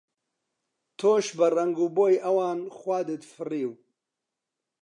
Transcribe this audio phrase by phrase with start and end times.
[0.99, 3.71] تۆش بە ڕەنگ و بۆی ئەوان خواردت فریو؟